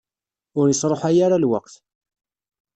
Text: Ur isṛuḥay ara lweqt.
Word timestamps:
Ur 0.59 0.65
isṛuḥay 0.69 1.17
ara 1.25 1.41
lweqt. 1.43 1.75